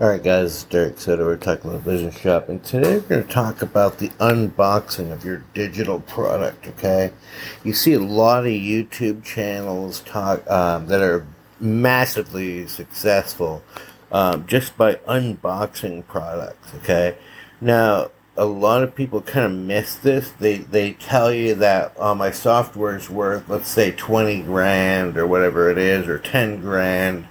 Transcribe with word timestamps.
Alright 0.00 0.24
guys, 0.24 0.64
Derek 0.64 0.98
Soto. 0.98 1.24
We're 1.24 1.36
talking 1.36 1.70
about 1.70 1.82
vision 1.82 2.10
shop 2.10 2.48
and 2.48 2.64
today 2.64 2.94
we're 2.94 3.00
going 3.02 3.24
to 3.24 3.32
talk 3.32 3.62
about 3.62 3.98
the 3.98 4.08
unboxing 4.18 5.12
of 5.12 5.24
your 5.24 5.44
digital 5.54 6.00
product, 6.00 6.66
okay? 6.66 7.12
You 7.62 7.74
see 7.74 7.92
a 7.92 8.00
lot 8.00 8.40
of 8.40 8.50
YouTube 8.50 9.22
channels 9.22 10.00
talk 10.00 10.50
um, 10.50 10.88
that 10.88 11.00
are 11.00 11.24
massively 11.60 12.66
successful 12.66 13.62
um, 14.10 14.48
just 14.48 14.76
by 14.76 14.96
unboxing 14.96 16.04
products, 16.08 16.74
okay? 16.74 17.16
Now, 17.60 18.10
a 18.36 18.46
lot 18.46 18.82
of 18.82 18.96
people 18.96 19.22
kind 19.22 19.46
of 19.46 19.52
miss 19.52 19.94
this. 19.94 20.28
They 20.40 20.56
they 20.56 20.94
tell 20.94 21.32
you 21.32 21.54
that 21.54 21.92
oh, 21.98 22.16
my 22.16 22.32
software 22.32 22.96
is 22.96 23.08
worth, 23.08 23.48
let's 23.48 23.68
say, 23.68 23.92
20 23.92 24.42
grand 24.42 25.16
or 25.16 25.24
whatever 25.24 25.70
it 25.70 25.78
is, 25.78 26.08
or 26.08 26.18
10 26.18 26.62
grand, 26.62 27.28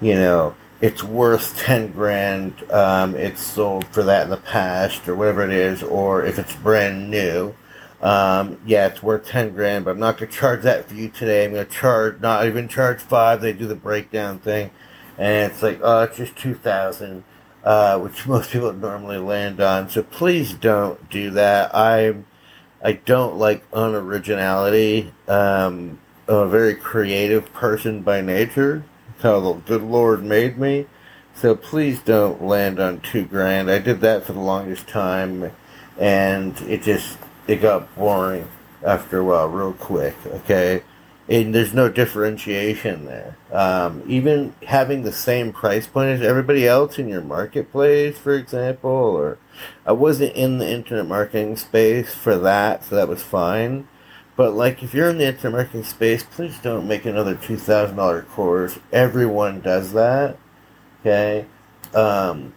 you 0.00 0.14
know 0.14 0.54
it's 0.80 1.02
worth 1.02 1.58
10 1.58 1.92
grand, 1.92 2.54
um, 2.70 3.14
it's 3.16 3.42
sold 3.42 3.86
for 3.88 4.02
that 4.04 4.24
in 4.24 4.30
the 4.30 4.36
past, 4.36 5.08
or 5.08 5.16
whatever 5.16 5.42
it 5.42 5.50
is, 5.50 5.82
or 5.82 6.24
if 6.24 6.38
it's 6.38 6.54
brand 6.56 7.10
new, 7.10 7.54
um, 8.00 8.60
yeah, 8.64 8.86
it's 8.86 9.02
worth 9.02 9.26
10 9.26 9.54
grand, 9.54 9.84
but 9.84 9.92
I'm 9.92 9.98
not 9.98 10.18
going 10.18 10.30
to 10.30 10.36
charge 10.36 10.62
that 10.62 10.88
for 10.88 10.94
you 10.94 11.08
today. 11.08 11.44
I'm 11.44 11.52
going 11.52 11.66
to 11.66 11.72
charge, 11.72 12.20
not 12.20 12.46
even 12.46 12.68
charge 12.68 13.00
five. 13.00 13.40
They 13.40 13.52
do 13.52 13.66
the 13.66 13.74
breakdown 13.74 14.38
thing, 14.38 14.70
and 15.16 15.50
it's 15.50 15.62
like, 15.62 15.80
oh, 15.82 16.02
it's 16.02 16.16
just 16.16 16.36
2000 16.36 17.24
uh, 17.64 17.98
which 17.98 18.26
most 18.26 18.50
people 18.50 18.72
normally 18.72 19.18
land 19.18 19.60
on. 19.60 19.88
So 19.88 20.02
please 20.02 20.54
don't 20.54 21.10
do 21.10 21.30
that. 21.30 21.74
I'm, 21.74 22.26
I 22.82 22.92
don't 22.92 23.36
like 23.36 23.68
unoriginality. 23.72 25.12
Um, 25.28 25.98
I'm 26.28 26.34
a 26.34 26.48
very 26.48 26.74
creative 26.74 27.52
person 27.52 28.02
by 28.02 28.20
nature 28.20 28.84
how 29.22 29.40
the 29.40 29.52
good 29.54 29.82
Lord 29.82 30.22
made 30.22 30.58
me. 30.58 30.86
So 31.34 31.54
please 31.54 32.00
don't 32.00 32.42
land 32.42 32.80
on 32.80 33.00
two 33.00 33.24
grand. 33.24 33.70
I 33.70 33.78
did 33.78 34.00
that 34.00 34.24
for 34.24 34.32
the 34.32 34.40
longest 34.40 34.88
time, 34.88 35.52
and 35.96 36.60
it 36.62 36.82
just 36.82 37.16
it 37.46 37.56
got 37.62 37.94
boring 37.94 38.48
after 38.84 39.18
a 39.18 39.24
while, 39.24 39.48
real 39.48 39.72
quick. 39.72 40.16
Okay, 40.26 40.82
and 41.28 41.54
there's 41.54 41.72
no 41.72 41.88
differentiation 41.88 43.04
there. 43.04 43.36
Um, 43.52 44.02
even 44.06 44.54
having 44.66 45.02
the 45.02 45.12
same 45.12 45.52
price 45.52 45.86
point 45.86 46.10
as 46.10 46.22
everybody 46.22 46.66
else 46.66 46.98
in 46.98 47.08
your 47.08 47.20
marketplace, 47.20 48.18
for 48.18 48.34
example, 48.34 48.90
or 48.90 49.38
I 49.86 49.92
wasn't 49.92 50.34
in 50.34 50.58
the 50.58 50.68
internet 50.68 51.06
marketing 51.06 51.56
space 51.56 52.14
for 52.14 52.36
that, 52.38 52.84
so 52.84 52.96
that 52.96 53.08
was 53.08 53.22
fine. 53.22 53.86
But 54.38 54.54
like, 54.54 54.84
if 54.84 54.94
you're 54.94 55.10
in 55.10 55.18
the 55.18 55.50
marketing 55.50 55.82
space, 55.82 56.22
please 56.22 56.56
don't 56.60 56.86
make 56.86 57.04
another 57.04 57.34
two 57.34 57.56
thousand 57.56 57.96
dollar 57.96 58.22
course. 58.22 58.78
Everyone 58.92 59.60
does 59.60 59.92
that, 59.94 60.38
okay? 61.00 61.44
Um, 61.92 62.54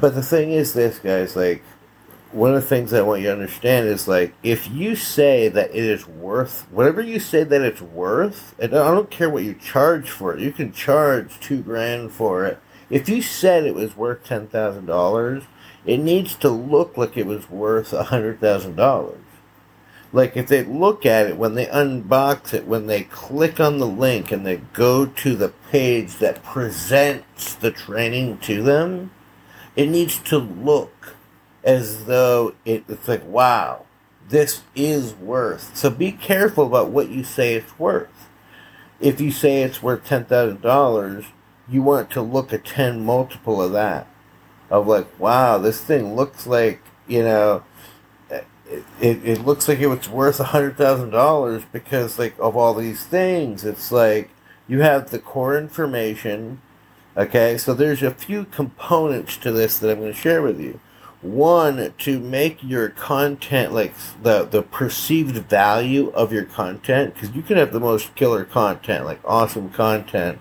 but 0.00 0.16
the 0.16 0.24
thing 0.24 0.50
is, 0.50 0.72
this 0.74 0.98
guys, 0.98 1.36
like, 1.36 1.62
one 2.32 2.52
of 2.52 2.60
the 2.60 2.68
things 2.68 2.92
I 2.92 3.02
want 3.02 3.20
you 3.20 3.28
to 3.28 3.32
understand 3.32 3.86
is 3.86 4.08
like, 4.08 4.34
if 4.42 4.68
you 4.72 4.96
say 4.96 5.46
that 5.50 5.70
it 5.70 5.84
is 5.84 6.08
worth 6.08 6.66
whatever 6.72 7.00
you 7.00 7.20
say 7.20 7.44
that 7.44 7.62
it's 7.62 7.80
worth, 7.80 8.56
and 8.58 8.74
I 8.74 8.90
don't 8.90 9.08
care 9.08 9.30
what 9.30 9.44
you 9.44 9.54
charge 9.54 10.10
for 10.10 10.34
it. 10.34 10.40
You 10.40 10.50
can 10.50 10.72
charge 10.72 11.38
two 11.38 11.62
grand 11.62 12.10
for 12.10 12.44
it. 12.44 12.58
If 12.90 13.08
you 13.08 13.22
said 13.22 13.66
it 13.66 13.76
was 13.76 13.96
worth 13.96 14.24
ten 14.24 14.48
thousand 14.48 14.86
dollars, 14.86 15.44
it 15.86 15.98
needs 15.98 16.34
to 16.38 16.48
look 16.48 16.96
like 16.96 17.16
it 17.16 17.26
was 17.26 17.48
worth 17.48 17.92
a 17.92 18.02
hundred 18.02 18.40
thousand 18.40 18.74
dollars 18.74 19.20
like 20.12 20.36
if 20.36 20.48
they 20.48 20.64
look 20.64 21.06
at 21.06 21.26
it 21.26 21.36
when 21.36 21.54
they 21.54 21.66
unbox 21.66 22.52
it 22.52 22.66
when 22.66 22.86
they 22.86 23.02
click 23.04 23.58
on 23.58 23.78
the 23.78 23.86
link 23.86 24.30
and 24.30 24.46
they 24.46 24.56
go 24.72 25.06
to 25.06 25.34
the 25.34 25.48
page 25.70 26.16
that 26.16 26.42
presents 26.42 27.54
the 27.54 27.70
training 27.70 28.38
to 28.38 28.62
them 28.62 29.10
it 29.76 29.88
needs 29.88 30.18
to 30.18 30.38
look 30.38 31.16
as 31.64 32.04
though 32.04 32.54
it, 32.64 32.84
it's 32.88 33.08
like 33.08 33.24
wow 33.26 33.84
this 34.32 34.62
is 34.74 35.14
worth. 35.14 35.76
So 35.76 35.90
be 35.90 36.10
careful 36.10 36.66
about 36.66 36.88
what 36.88 37.10
you 37.10 37.22
say 37.22 37.54
it's 37.54 37.78
worth. 37.78 38.30
If 38.98 39.20
you 39.20 39.30
say 39.30 39.62
it's 39.62 39.82
worth 39.82 40.04
$10000 40.04 41.26
you 41.68 41.82
want 41.82 42.10
to 42.10 42.22
look 42.22 42.52
a 42.52 42.58
10 42.58 43.04
multiple 43.04 43.62
of 43.62 43.72
that. 43.72 44.06
Of 44.70 44.86
like 44.86 45.20
wow 45.20 45.58
this 45.58 45.80
thing 45.82 46.16
looks 46.16 46.46
like 46.46 46.82
you 47.06 47.22
know 47.22 47.62
it, 49.00 49.24
it 49.24 49.44
looks 49.44 49.68
like 49.68 49.78
it 49.78 49.86
was 49.86 50.08
worth 50.08 50.40
a 50.40 50.44
hundred 50.44 50.76
thousand 50.76 51.10
dollars 51.10 51.62
because 51.72 52.18
like 52.18 52.34
of 52.38 52.56
all 52.56 52.74
these 52.74 53.04
things. 53.04 53.64
It's 53.64 53.92
like 53.92 54.30
you 54.68 54.80
have 54.80 55.10
the 55.10 55.18
core 55.18 55.58
information 55.58 56.60
okay? 57.16 57.58
So 57.58 57.74
there's 57.74 58.02
a 58.02 58.12
few 58.12 58.44
components 58.44 59.36
to 59.38 59.52
this 59.52 59.78
that 59.78 59.90
i'm 59.90 60.00
going 60.00 60.12
to 60.12 60.18
share 60.18 60.42
with 60.42 60.60
you. 60.60 60.80
One 61.20 61.94
to 61.98 62.18
make 62.18 62.62
your 62.64 62.88
content 62.88 63.72
like 63.72 63.94
the 64.22 64.44
the 64.44 64.62
perceived 64.62 65.36
value 65.48 66.10
of 66.10 66.32
your 66.32 66.44
content 66.44 67.14
because 67.14 67.30
you 67.30 67.42
can 67.42 67.58
have 67.58 67.72
the 67.72 67.78
most 67.78 68.12
killer 68.16 68.44
content 68.44 69.04
like 69.04 69.20
awesome 69.24 69.70
content 69.70 70.40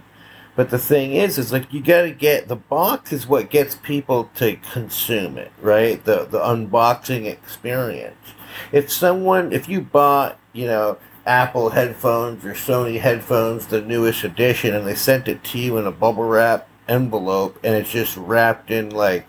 but 0.61 0.69
the 0.69 0.77
thing 0.77 1.13
is, 1.13 1.39
is 1.39 1.51
like 1.51 1.73
you 1.73 1.81
got 1.81 2.03
to 2.03 2.11
get 2.11 2.47
the 2.47 2.55
box 2.55 3.11
is 3.11 3.25
what 3.25 3.49
gets 3.49 3.73
people 3.73 4.29
to 4.35 4.57
consume 4.57 5.35
it, 5.39 5.51
right? 5.59 6.05
The 6.05 6.25
the 6.25 6.37
unboxing 6.37 7.25
experience. 7.25 8.35
If 8.71 8.91
someone, 8.91 9.53
if 9.53 9.67
you 9.67 9.81
bought, 9.81 10.37
you 10.53 10.67
know, 10.67 10.99
Apple 11.25 11.71
headphones 11.71 12.45
or 12.45 12.53
Sony 12.53 12.99
headphones, 12.99 13.65
the 13.65 13.81
newest 13.81 14.23
edition, 14.23 14.75
and 14.75 14.85
they 14.85 14.93
sent 14.93 15.27
it 15.27 15.43
to 15.45 15.57
you 15.57 15.79
in 15.79 15.87
a 15.87 15.91
bubble 15.91 16.25
wrap 16.25 16.69
envelope, 16.87 17.57
and 17.63 17.73
it's 17.73 17.89
just 17.89 18.15
wrapped 18.15 18.69
in 18.69 18.91
like, 18.91 19.25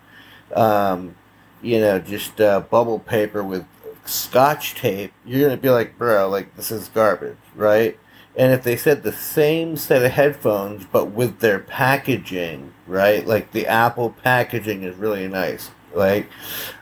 um, 0.55 1.15
you 1.63 1.81
know, 1.81 1.99
just 1.99 2.43
uh, 2.43 2.61
bubble 2.61 2.99
paper 2.99 3.43
with 3.43 3.65
scotch 4.05 4.75
tape, 4.75 5.15
you're 5.25 5.49
gonna 5.49 5.59
be 5.59 5.71
like, 5.71 5.97
bro, 5.97 6.29
like 6.29 6.55
this 6.57 6.71
is 6.71 6.89
garbage, 6.89 7.39
right? 7.55 7.99
And 8.35 8.53
if 8.53 8.63
they 8.63 8.77
said 8.77 9.03
the 9.03 9.13
same 9.13 9.77
set 9.77 10.03
of 10.03 10.13
headphones 10.13 10.87
but 10.91 11.07
with 11.07 11.41
their 11.41 11.59
packaging, 11.59 12.73
right? 12.87 13.27
Like 13.27 13.53
the 13.53 13.67
Apple 13.67 14.11
packaging 14.23 14.83
is 14.85 14.97
really 14.97 15.29
nice. 15.29 15.71
Like, 15.95 16.29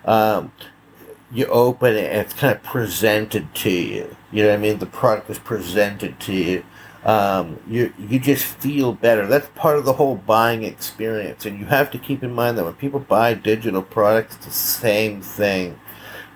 um, 0.04 0.52
you 1.32 1.46
open 1.46 1.96
it 1.96 2.10
and 2.10 2.20
it's 2.20 2.34
kind 2.34 2.54
of 2.54 2.62
presented 2.62 3.54
to 3.54 3.70
you. 3.70 4.16
You 4.32 4.42
know 4.42 4.50
what 4.50 4.58
I 4.58 4.62
mean? 4.62 4.78
The 4.78 4.86
product 4.86 5.30
is 5.30 5.38
presented 5.38 6.18
to 6.20 6.32
you. 6.32 6.64
Um, 7.04 7.58
you 7.66 7.94
you 7.98 8.18
just 8.18 8.44
feel 8.44 8.92
better. 8.92 9.26
That's 9.26 9.48
part 9.54 9.78
of 9.78 9.86
the 9.86 9.94
whole 9.94 10.16
buying 10.16 10.64
experience, 10.64 11.46
and 11.46 11.58
you 11.58 11.64
have 11.66 11.90
to 11.92 11.98
keep 11.98 12.22
in 12.22 12.34
mind 12.34 12.58
that 12.58 12.64
when 12.64 12.74
people 12.74 13.00
buy 13.00 13.32
digital 13.32 13.80
products, 13.80 14.36
it's 14.36 14.46
the 14.46 14.52
same 14.52 15.22
thing. 15.22 15.80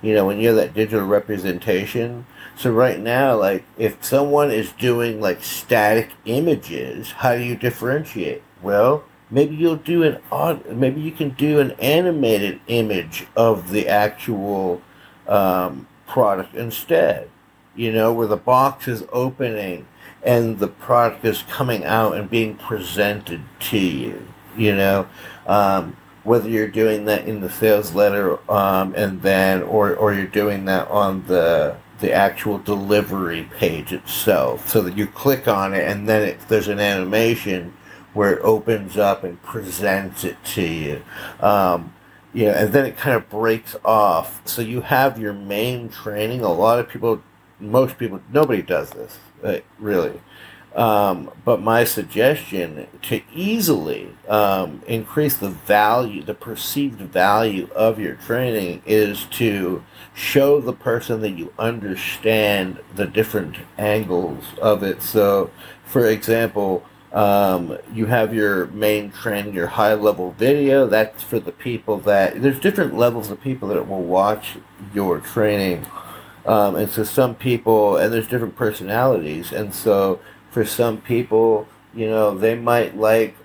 You 0.01 0.15
know, 0.15 0.27
when 0.27 0.41
you 0.41 0.49
have 0.49 0.57
that 0.57 0.73
digital 0.73 1.07
representation, 1.07 2.27
so 2.57 2.71
right 2.71 3.01
now, 3.01 3.37
like 3.37 3.65
if 3.77 4.03
someone 4.05 4.51
is 4.51 4.73
doing 4.73 5.21
like 5.21 5.43
static 5.43 6.11
images, 6.25 7.11
how 7.11 7.35
do 7.37 7.43
you 7.43 7.57
differentiate? 7.57 8.43
Well, 8.63 9.05
maybe 9.31 9.57
you'll 9.57 9.77
do 9.77 10.03
an 10.03 10.19
odd, 10.31 10.71
maybe 10.71 11.01
you 11.01 11.11
can 11.11 11.31
do 11.31 11.59
an 11.59 11.73
animated 11.73 12.61
image 12.69 13.27
of 13.37 13.71
the 13.71 13.89
actual 13.89 14.81
um, 15.27 15.89
product 16.07 16.55
instead. 16.55 17.29
You 17.77 17.91
know, 17.91 18.13
where 18.13 18.29
the 18.29 18.37
box 18.37 18.87
is 18.87 19.05
opening 19.13 19.89
and 20.23 20.61
the 20.61 20.69
product 20.69 21.25
is 21.25 21.43
coming 21.43 21.85
out 21.85 22.15
and 22.15 22.31
being 22.31 22.55
presented 22.55 23.43
to 23.61 23.79
you. 23.79 24.29
You 24.57 24.77
know, 24.77 25.09
um, 25.49 25.97
whether 26.23 26.49
you're 26.49 26.69
doing 26.69 27.05
that 27.07 27.27
in 27.27 27.41
the 27.41 27.51
sales 27.51 27.95
letter 27.95 28.39
um, 28.51 28.95
and 28.97 29.21
then, 29.23 29.63
or 29.65 29.95
or 29.97 30.15
you're 30.15 30.27
doing 30.27 30.67
that 30.67 30.89
on 30.89 31.27
the 31.27 31.77
the 32.05 32.13
actual 32.13 32.59
delivery 32.59 33.49
page 33.57 33.91
itself 33.91 34.69
so 34.69 34.83
that 34.83 34.95
you 34.95 35.07
click 35.07 35.49
on 35.49 35.73
it 35.73 35.89
and 35.89 36.07
then 36.07 36.21
it, 36.21 36.49
there's 36.49 36.69
an 36.69 36.79
animation 36.79 37.73
where 38.13 38.35
it 38.35 38.43
opens 38.43 38.99
up 38.99 39.25
and 39.25 39.43
presents 39.43 40.23
it 40.23 40.37
to 40.45 40.63
you. 40.63 41.03
Um, 41.41 41.95
you 42.35 42.45
know, 42.45 42.53
and 42.53 42.75
then 42.75 42.85
it 42.85 42.99
kind 42.99 43.17
of 43.17 43.31
breaks 43.31 43.75
off. 43.87 44.47
So 44.47 44.61
you 44.61 44.83
have 44.83 45.19
your 45.19 45.33
main 45.33 45.89
training. 45.89 46.43
A 46.43 46.53
lot 46.53 46.79
of 46.79 46.91
people, 46.91 47.23
most 47.59 47.97
people, 47.97 48.21
nobody 48.31 48.61
does 48.61 48.91
this, 48.91 49.19
really. 49.79 50.21
Um, 50.75 51.31
but 51.45 51.63
my 51.63 51.85
suggestion 51.85 52.89
to 53.03 53.21
easily 53.33 54.09
um, 54.29 54.83
increase 54.89 55.37
the 55.37 55.51
value, 55.51 56.23
the 56.23 56.35
perceived 56.35 57.01
value 57.01 57.69
of 57.77 58.01
your 58.01 58.15
training 58.17 58.83
is 58.85 59.25
to 59.33 59.85
show 60.15 60.61
the 60.61 60.73
person 60.73 61.21
that 61.21 61.31
you 61.31 61.53
understand 61.61 62.81
the 62.97 63.07
different 63.07 63.57
angles 63.79 64.45
of 64.61 64.83
it. 64.83 65.01
So, 65.01 65.53
for 65.85 66.07
example, 66.07 66.85
um, 67.13 67.79
you 67.93 68.07
have 68.07 68.35
your 68.35 68.67
main 68.67 69.13
training, 69.13 69.55
your 69.55 69.69
high 69.69 69.95
level 69.95 70.33
video. 70.33 70.89
That's 70.89 71.23
for 71.23 71.39
the 71.39 71.53
people 71.53 71.99
that 71.99 72.43
there's 72.43 72.59
different 72.59 72.97
levels 72.97 73.31
of 73.31 73.41
people 73.41 73.69
that 73.69 73.89
will 73.89 74.03
watch 74.03 74.57
your 74.93 75.21
training. 75.21 75.87
Um, 76.45 76.75
and 76.75 76.91
so 76.91 77.05
some 77.05 77.37
people, 77.37 77.97
and 77.97 78.13
there's 78.13 78.29
different 78.29 78.57
personalities, 78.57 79.53
and 79.53 79.73
so 79.73 80.21
for 80.55 80.65
some 80.65 81.01
people, 81.01 81.67
you 81.95 82.07
know, 82.07 82.39
they 82.39 82.55
might 82.55 82.97
like, 82.97 83.37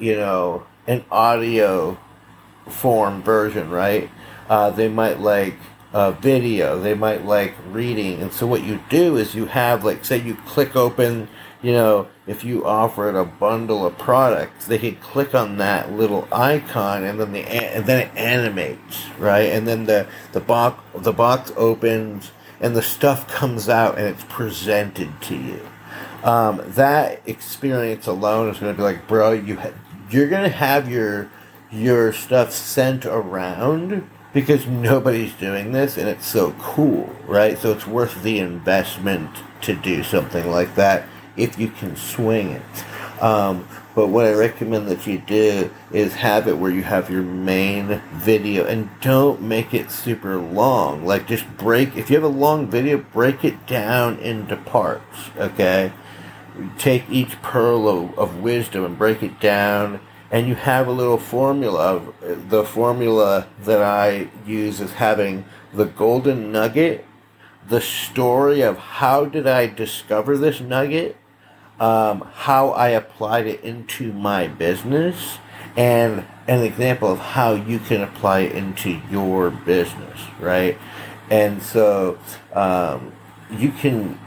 you 0.00 0.16
know, 0.16 0.66
an 0.88 1.04
audio 1.12 1.96
form 2.68 3.22
version, 3.22 3.70
right? 3.70 4.10
Uh, 4.48 4.70
they 4.70 4.88
might 4.88 5.20
like 5.20 5.54
video, 6.20 6.80
they 6.80 6.94
might 6.94 7.24
like 7.24 7.54
reading. 7.70 8.20
And 8.20 8.32
so 8.32 8.48
what 8.48 8.64
you 8.64 8.80
do 8.90 9.16
is 9.16 9.34
you 9.34 9.46
have, 9.46 9.84
like, 9.84 10.04
say 10.04 10.18
you 10.18 10.34
click 10.46 10.74
open, 10.74 11.28
you 11.62 11.72
know, 11.72 12.08
if 12.26 12.42
you 12.42 12.66
offered 12.66 13.14
a 13.14 13.24
bundle 13.24 13.86
of 13.86 13.96
products, 13.96 14.66
they 14.66 14.78
could 14.78 15.00
click 15.00 15.36
on 15.36 15.58
that 15.58 15.92
little 15.92 16.26
icon 16.32 17.04
and 17.04 17.20
then 17.20 17.32
the 17.32 17.42
and 17.42 17.86
then 17.86 18.08
it 18.08 18.16
animates, 18.16 19.06
right? 19.20 19.52
And 19.52 19.68
then 19.68 19.84
the 19.86 20.08
the 20.32 20.40
box 20.40 20.82
the 20.96 21.12
box 21.12 21.52
opens 21.56 22.32
and 22.60 22.74
the 22.74 22.82
stuff 22.82 23.28
comes 23.28 23.68
out 23.68 23.98
and 23.98 24.06
it's 24.08 24.24
presented 24.28 25.22
to 25.22 25.36
you. 25.36 25.60
Um, 26.22 26.62
that 26.66 27.22
experience 27.26 28.06
alone 28.06 28.48
is 28.48 28.58
going 28.58 28.72
to 28.72 28.76
be 28.76 28.82
like, 28.82 29.06
bro, 29.06 29.32
you 29.32 29.56
ha- 29.56 29.72
you're 30.10 30.28
going 30.28 30.44
to 30.44 30.56
have 30.56 30.90
your 30.90 31.30
your 31.70 32.12
stuff 32.12 32.52
sent 32.52 33.04
around 33.04 34.08
because 34.32 34.66
nobody's 34.66 35.32
doing 35.34 35.72
this 35.72 35.96
and 35.96 36.08
it's 36.08 36.26
so 36.26 36.52
cool, 36.58 37.14
right? 37.26 37.58
So 37.58 37.72
it's 37.72 37.86
worth 37.86 38.22
the 38.22 38.38
investment 38.38 39.30
to 39.62 39.74
do 39.74 40.02
something 40.02 40.50
like 40.50 40.74
that 40.74 41.04
if 41.36 41.58
you 41.58 41.68
can 41.68 41.96
swing 41.96 42.50
it. 42.52 43.22
Um, 43.22 43.66
but 43.96 44.08
what 44.08 44.26
I 44.26 44.34
recommend 44.34 44.88
that 44.88 45.06
you 45.06 45.16
do 45.16 45.70
is 45.90 46.16
have 46.16 46.46
it 46.46 46.58
where 46.58 46.70
you 46.70 46.82
have 46.82 47.10
your 47.10 47.22
main 47.22 48.02
video 48.12 48.66
and 48.66 48.90
don't 49.00 49.40
make 49.40 49.72
it 49.72 49.90
super 49.90 50.36
long. 50.36 51.06
Like 51.06 51.26
just 51.26 51.48
break, 51.56 51.96
if 51.96 52.10
you 52.10 52.16
have 52.16 52.22
a 52.22 52.28
long 52.28 52.68
video, 52.68 52.98
break 52.98 53.42
it 53.42 53.66
down 53.66 54.18
into 54.18 54.54
parts, 54.54 55.30
okay? 55.38 55.94
Take 56.76 57.08
each 57.08 57.40
pearl 57.40 57.88
of, 57.88 58.18
of 58.18 58.40
wisdom 58.40 58.84
and 58.84 58.98
break 58.98 59.22
it 59.22 59.40
down 59.40 60.00
and 60.30 60.46
you 60.46 60.56
have 60.56 60.88
a 60.88 60.92
little 60.92 61.16
formula. 61.16 62.02
The 62.20 62.64
formula 62.64 63.46
that 63.62 63.80
I 63.80 64.28
use 64.44 64.78
is 64.78 64.92
having 64.92 65.46
the 65.72 65.86
golden 65.86 66.52
nugget, 66.52 67.06
the 67.66 67.80
story 67.80 68.60
of 68.60 68.76
how 68.76 69.24
did 69.24 69.46
I 69.46 69.68
discover 69.68 70.36
this 70.36 70.60
nugget, 70.60 71.16
um, 71.80 72.28
how 72.34 72.70
I 72.70 72.88
applied 72.90 73.46
it 73.46 73.62
into 73.62 74.12
my 74.12 74.48
business, 74.48 75.38
and 75.76 76.24
an 76.48 76.62
example 76.62 77.10
of 77.10 77.18
how 77.18 77.54
you 77.54 77.78
can 77.78 78.02
apply 78.02 78.40
it 78.40 78.52
into 78.52 79.00
your 79.10 79.50
business, 79.50 80.18
right? 80.40 80.78
And 81.30 81.62
so 81.62 82.18
um, 82.54 83.12
you 83.50 83.70
can 83.70 84.18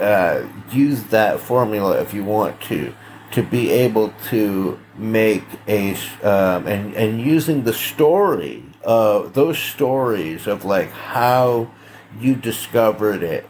uh, 0.00 0.46
use 0.70 1.04
that 1.04 1.40
formula 1.40 2.00
if 2.00 2.12
you 2.12 2.24
want 2.24 2.60
to 2.62 2.94
to 3.32 3.42
be 3.42 3.70
able 3.70 4.12
to 4.28 4.78
make 4.96 5.44
a 5.66 5.94
um, 6.22 6.66
and 6.66 6.94
and 6.94 7.20
using 7.20 7.64
the 7.64 7.72
story 7.72 8.62
of 8.82 9.34
those 9.34 9.58
stories 9.58 10.46
of 10.46 10.64
like 10.64 10.90
how 10.90 11.70
you 12.20 12.34
discovered 12.34 13.22
it 13.22 13.48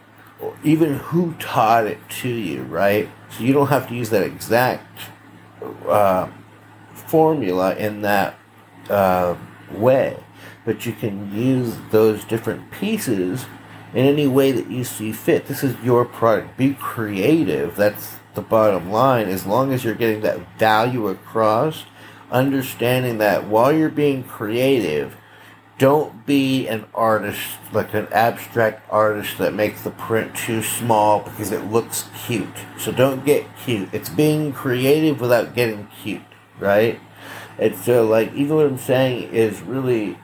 even 0.63 0.95
who 0.95 1.35
taught 1.35 1.87
it 1.87 1.99
to 2.09 2.29
you 2.29 2.63
right? 2.65 3.09
So 3.31 3.45
you 3.45 3.53
don't 3.53 3.69
have 3.69 3.89
to 3.89 3.95
use 3.95 4.11
that 4.11 4.23
exact 4.23 5.01
uh, 5.89 6.29
formula 6.93 7.75
in 7.77 8.03
that 8.03 8.39
uh, 8.89 9.37
way 9.73 10.17
but 10.67 10.85
you 10.85 10.93
can 10.93 11.33
use 11.35 11.77
those 11.91 12.25
different 12.25 12.71
pieces 12.71 13.47
in 13.95 14.05
any 14.05 14.27
way 14.27 14.53
that 14.53 14.71
you 14.71 14.85
see 14.85 15.13
fit. 15.13 15.47
This 15.47 15.63
is 15.63 15.75
your 15.83 16.05
product. 16.05 16.59
Be 16.59 16.75
creative. 16.75 17.77
That's 17.77 18.17
the 18.35 18.43
bottom 18.43 18.91
line. 18.91 19.29
As 19.29 19.47
long 19.47 19.73
as 19.73 19.85
you're 19.85 19.95
getting 19.95 20.21
that 20.23 20.41
value 20.59 21.07
across 21.09 21.85
understanding 22.31 23.19
that 23.19 23.47
while 23.47 23.73
you're 23.73 23.89
being 23.89 24.25
creative 24.25 25.17
don't 25.79 26.25
be 26.25 26.67
an 26.69 26.87
artist 26.95 27.41
like 27.73 27.93
an 27.95 28.09
abstract 28.13 28.87
artist 28.91 29.39
that 29.39 29.53
makes 29.53 29.83
the 29.83 29.91
print 29.91 30.35
too 30.35 30.63
small 30.63 31.21
because 31.21 31.53
it 31.53 31.71
looks 31.71 32.07
cute. 32.27 32.49
So 32.79 32.93
don't 32.93 33.25
get 33.25 33.45
cute. 33.65 33.91
It's 33.93 34.09
being 34.09 34.53
creative 34.53 35.21
without 35.21 35.55
getting 35.55 35.89
cute 36.03 36.23
right? 36.59 37.01
And 37.59 37.75
so 37.77 38.07
like 38.07 38.33
even 38.35 38.57
what 38.57 38.67
i'm 38.67 38.79
saying 38.79 39.33
is 39.33 39.61
really 39.63 40.19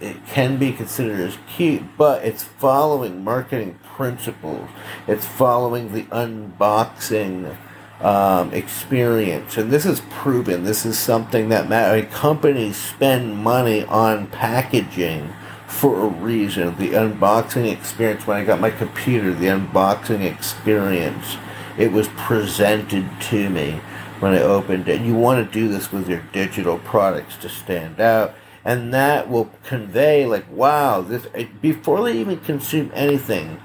it 0.00 0.16
can 0.26 0.58
be 0.58 0.72
considered 0.72 1.18
as 1.20 1.36
cute, 1.48 1.82
but 1.96 2.24
it's 2.24 2.44
following 2.44 3.24
marketing 3.24 3.76
principles. 3.82 4.68
It's 5.08 5.26
following 5.26 5.92
the 5.92 6.04
unboxing 6.04 7.56
um, 8.00 8.52
experience, 8.52 9.56
and 9.56 9.70
this 9.70 9.84
is 9.84 10.00
proven. 10.10 10.64
This 10.64 10.86
is 10.86 10.98
something 10.98 11.48
that 11.48 11.68
mean, 11.68 12.06
companies 12.10 12.76
spend 12.76 13.36
money 13.36 13.84
on 13.84 14.28
packaging 14.28 15.32
for 15.66 16.06
a 16.06 16.08
reason. 16.08 16.76
The 16.76 16.90
unboxing 16.90 17.70
experience. 17.70 18.26
When 18.26 18.36
I 18.36 18.44
got 18.44 18.60
my 18.60 18.70
computer, 18.70 19.34
the 19.34 19.46
unboxing 19.46 20.24
experience, 20.24 21.36
it 21.76 21.92
was 21.92 22.08
presented 22.16 23.08
to 23.22 23.50
me 23.50 23.80
when 24.20 24.34
I 24.34 24.42
opened 24.42 24.88
it. 24.88 25.00
You 25.00 25.14
want 25.14 25.44
to 25.44 25.52
do 25.52 25.68
this 25.68 25.90
with 25.92 26.08
your 26.08 26.22
digital 26.32 26.78
products 26.78 27.36
to 27.38 27.48
stand 27.48 28.00
out 28.00 28.34
and 28.64 28.92
that 28.92 29.30
will 29.30 29.50
convey 29.64 30.26
like 30.26 30.44
wow 30.50 31.00
this 31.00 31.26
eh, 31.34 31.46
before 31.62 32.04
they 32.04 32.18
even 32.18 32.38
consume 32.40 32.90
anything 32.94 33.60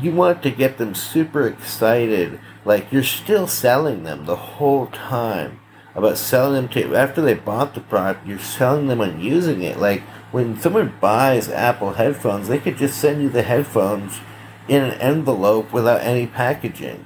you 0.00 0.10
want 0.12 0.42
to 0.42 0.50
get 0.50 0.78
them 0.78 0.94
super 0.94 1.46
excited 1.46 2.40
like 2.68 2.92
you're 2.92 3.02
still 3.02 3.46
selling 3.46 4.04
them 4.04 4.26
the 4.26 4.36
whole 4.36 4.86
time 4.88 5.58
about 5.94 6.18
selling 6.18 6.52
them 6.52 6.68
to 6.68 6.94
after 6.94 7.22
they 7.22 7.34
bought 7.34 7.74
the 7.74 7.80
product 7.80 8.26
you're 8.26 8.38
selling 8.38 8.86
them 8.86 9.00
on 9.00 9.18
using 9.20 9.62
it 9.62 9.78
like 9.78 10.02
when 10.30 10.60
someone 10.60 10.94
buys 11.00 11.48
apple 11.48 11.94
headphones 11.94 12.46
they 12.46 12.58
could 12.58 12.76
just 12.76 13.00
send 13.00 13.22
you 13.22 13.30
the 13.30 13.42
headphones 13.42 14.20
in 14.68 14.82
an 14.82 15.00
envelope 15.00 15.72
without 15.72 16.02
any 16.02 16.26
packaging 16.26 17.04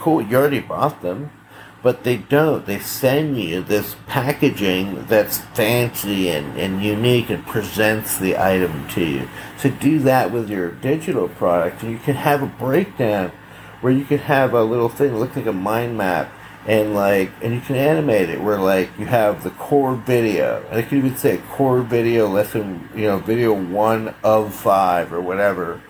cool 0.00 0.20
you 0.20 0.36
already 0.36 0.60
bought 0.60 1.00
them 1.00 1.30
but 1.84 2.02
they 2.02 2.16
don't. 2.16 2.64
They 2.64 2.78
send 2.78 3.38
you 3.38 3.60
this 3.60 3.94
packaging 4.06 5.04
that's 5.04 5.40
fancy 5.52 6.30
and, 6.30 6.58
and 6.58 6.82
unique 6.82 7.28
and 7.28 7.44
presents 7.46 8.16
the 8.16 8.38
item 8.38 8.88
to 8.88 9.04
you. 9.04 9.28
So 9.58 9.68
do 9.68 9.98
that 9.98 10.32
with 10.32 10.48
your 10.48 10.70
digital 10.70 11.28
product, 11.28 11.82
and 11.82 11.92
you 11.92 11.98
can 11.98 12.14
have 12.14 12.42
a 12.42 12.46
breakdown 12.46 13.32
where 13.84 13.92
you 13.92 14.06
can 14.06 14.16
have 14.16 14.54
a 14.54 14.64
little 14.64 14.88
thing 14.88 15.14
looks 15.14 15.36
like 15.36 15.44
a 15.44 15.52
mind 15.52 15.94
map 15.94 16.32
and 16.66 16.94
like 16.94 17.30
and 17.42 17.52
you 17.52 17.60
can 17.60 17.76
animate 17.76 18.30
it 18.30 18.40
where 18.40 18.58
like 18.58 18.88
you 18.98 19.04
have 19.04 19.44
the 19.44 19.50
core 19.50 19.94
video. 19.94 20.64
And 20.70 20.78
I 20.78 20.82
could 20.82 20.96
even 20.96 21.14
say 21.18 21.36
core 21.50 21.82
video 21.82 22.26
lesson 22.26 22.88
you 22.94 23.02
know 23.02 23.18
video 23.18 23.52
one 23.52 24.14
of 24.24 24.54
five 24.54 25.12
or 25.12 25.20
whatever 25.20 25.82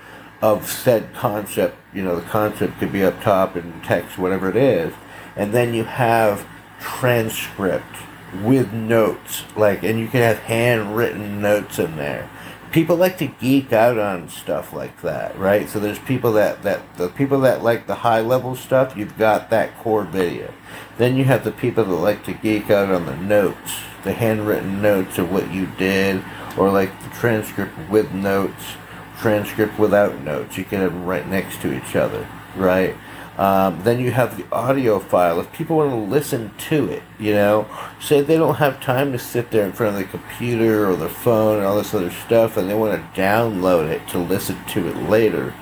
of 0.42 0.68
said 0.68 1.14
concept. 1.14 1.76
You 1.94 2.02
know 2.02 2.16
the 2.16 2.26
concept 2.26 2.80
could 2.80 2.90
be 2.90 3.04
up 3.04 3.22
top 3.22 3.56
in 3.56 3.80
text 3.82 4.18
whatever 4.18 4.50
it 4.50 4.56
is. 4.56 4.92
And 5.36 5.54
then 5.54 5.72
you 5.72 5.84
have 5.84 6.44
transcript 6.80 7.94
with 8.42 8.72
notes 8.72 9.44
like 9.54 9.84
and 9.84 10.00
you 10.00 10.08
can 10.08 10.20
have 10.20 10.40
handwritten 10.40 11.40
notes 11.40 11.78
in 11.78 11.94
there 11.94 12.28
people 12.74 12.96
like 12.96 13.16
to 13.18 13.28
geek 13.28 13.72
out 13.72 13.96
on 13.96 14.28
stuff 14.28 14.72
like 14.72 15.00
that 15.02 15.38
right? 15.38 15.68
So 15.68 15.78
there's 15.78 16.00
people 16.00 16.32
that 16.32 16.64
that 16.64 16.96
the 16.96 17.08
people 17.08 17.38
that 17.42 17.62
like 17.62 17.86
the 17.86 17.94
high 17.94 18.20
level 18.20 18.56
stuff 18.56 18.96
you've 18.96 19.16
got 19.16 19.48
that 19.50 19.78
core 19.78 20.02
video. 20.02 20.52
Then 20.98 21.16
you 21.16 21.22
have 21.22 21.44
the 21.44 21.52
people 21.52 21.84
that 21.84 21.94
like 21.94 22.24
to 22.24 22.32
geek 22.32 22.70
out 22.70 22.90
on 22.90 23.06
the 23.06 23.14
notes 23.16 23.74
the 24.02 24.12
handwritten 24.12 24.82
notes 24.82 25.18
of 25.18 25.30
what 25.30 25.52
you 25.52 25.66
did 25.78 26.22
or 26.58 26.70
like 26.72 26.90
the 27.04 27.10
transcript 27.10 27.78
with 27.88 28.12
notes 28.12 28.64
transcript 29.18 29.78
without 29.78 30.20
notes. 30.22 30.58
You 30.58 30.64
can 30.64 30.80
have 30.80 30.92
them 30.92 31.04
right 31.04 31.28
next 31.28 31.62
to 31.62 31.72
each 31.72 31.94
other 31.94 32.26
right 32.56 32.96
um, 33.36 33.82
then 33.82 33.98
you 33.98 34.12
have 34.12 34.36
the 34.36 34.46
audio 34.54 35.00
file. 35.00 35.40
If 35.40 35.52
people 35.52 35.78
want 35.78 35.90
to 35.90 35.96
listen 35.96 36.52
to 36.68 36.88
it, 36.88 37.02
you 37.18 37.32
know, 37.32 37.66
say 38.00 38.20
they 38.20 38.36
don't 38.36 38.56
have 38.56 38.80
time 38.80 39.10
to 39.12 39.18
sit 39.18 39.50
there 39.50 39.64
in 39.64 39.72
front 39.72 39.96
of 39.96 40.00
the 40.00 40.08
computer 40.08 40.88
or 40.88 40.94
the 40.94 41.08
phone 41.08 41.58
and 41.58 41.66
all 41.66 41.76
this 41.76 41.94
other 41.94 42.12
stuff, 42.12 42.56
and 42.56 42.70
they 42.70 42.74
want 42.74 42.94
to 42.94 43.20
download 43.20 43.88
it 43.88 44.06
to 44.08 44.18
listen 44.18 44.56
to 44.66 44.88
it 44.88 44.96
later, 45.08 45.52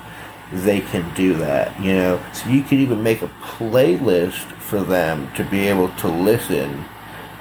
they 0.51 0.81
can 0.81 1.11
do 1.15 1.33
that, 1.35 1.79
you 1.81 1.93
know. 1.93 2.23
So 2.33 2.49
you 2.49 2.61
can 2.61 2.79
even 2.79 3.01
make 3.01 3.23
a 3.23 3.31
playlist 3.41 4.51
for 4.59 4.81
them 4.81 5.31
to 5.35 5.43
be 5.43 5.67
able 5.67 5.89
to 5.89 6.07
listen 6.07 6.85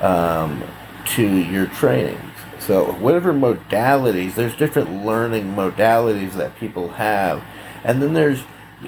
um, 0.01 0.63
to 1.05 1.27
your 1.27 1.67
trainings. 1.67 2.21
So 2.59 2.93
whatever 2.93 3.35
modalities, 3.35 4.35
there's 4.35 4.57
different 4.57 5.05
learning 5.05 5.55
modalities 5.55 6.33
that 6.35 6.57
people 6.57 6.89
have, 6.91 7.43
and 7.85 8.01
then 8.01 8.15
there's 8.15 8.45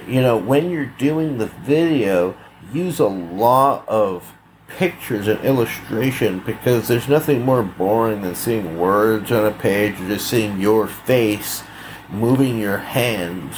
you 0.07 0.21
know, 0.21 0.37
when 0.37 0.71
you're 0.71 0.87
doing 0.87 1.39
the 1.39 1.47
video, 1.47 2.37
use 2.73 2.99
a 2.99 3.07
lot 3.07 3.89
of 3.89 4.33
pictures 4.69 5.29
and 5.29 5.41
illustration 5.45 6.41
because 6.41 6.89
there's 6.89 7.09
nothing 7.09 7.43
more 7.43 7.63
boring 7.63 8.23
than 8.23 8.35
seeing 8.35 8.79
words 8.79 9.31
on 9.31 9.47
a 9.47 9.53
page 9.53 10.01
or 10.01 10.09
just 10.09 10.27
seeing 10.27 10.61
your 10.61 10.87
face 10.87 11.63
moving 12.11 12.59
your 12.59 12.79
hands 12.79 13.57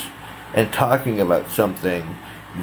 and 0.55 0.73
talking 0.73 1.21
about 1.21 1.51
something. 1.51 2.17